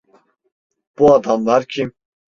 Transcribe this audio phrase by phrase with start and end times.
[0.99, 1.93] Bu adamlar kim?